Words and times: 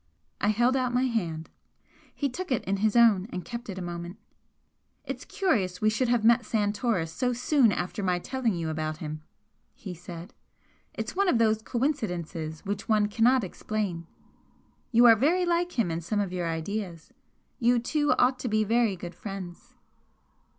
I 0.41 0.47
held 0.47 0.75
out 0.75 0.95
my 0.95 1.03
hand. 1.03 1.47
He 2.15 2.27
took 2.27 2.51
it 2.51 2.63
in 2.65 2.77
his 2.77 2.95
own 2.95 3.27
and 3.31 3.45
kept 3.45 3.69
it 3.69 3.77
a 3.77 3.83
moment. 3.83 4.17
"It's 5.05 5.25
curious 5.25 5.79
we 5.79 5.91
should 5.91 6.09
have 6.09 6.23
met 6.25 6.43
Santoris 6.43 7.11
so 7.11 7.33
soon 7.33 7.71
after 7.71 8.01
my 8.01 8.17
telling 8.17 8.55
you 8.55 8.69
about 8.69 8.97
him," 8.97 9.21
he 9.75 9.93
said 9.93 10.33
"It's 10.95 11.15
one 11.15 11.29
of 11.29 11.37
those 11.37 11.61
coincidences 11.61 12.61
which 12.65 12.89
one 12.89 13.09
cannot 13.09 13.43
explain. 13.43 14.07
You 14.91 15.05
are 15.05 15.15
very 15.15 15.45
like 15.45 15.73
him 15.77 15.91
in 15.91 16.01
some 16.01 16.19
of 16.19 16.33
your 16.33 16.47
ideas 16.47 17.13
you 17.59 17.77
two 17.77 18.13
ought 18.17 18.39
to 18.39 18.49
be 18.49 18.63
very 18.63 18.95
great 18.95 19.13
friends." 19.13 19.75